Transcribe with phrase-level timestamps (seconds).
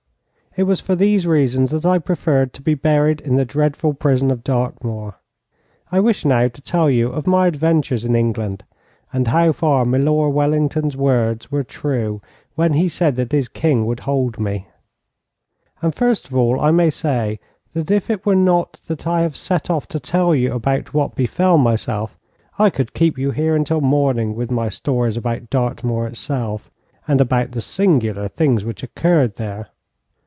[0.57, 4.29] It was for these reasons that I preferred to be buried in the dreadful prison
[4.31, 5.15] of Dartmoor.
[5.89, 8.65] I wish now to tell you of my adventures in England,
[9.13, 12.21] and how far Milor Wellington's words were true
[12.55, 14.67] when he said that his King would hold me.
[15.81, 17.39] And first of all I may say
[17.73, 21.15] that if it were not that I have set off to tell you about what
[21.15, 22.19] befell myself,
[22.59, 26.69] I could keep you here until morning with my stories about Dartmoor itself,
[27.07, 29.69] and about the singular things which occurred there.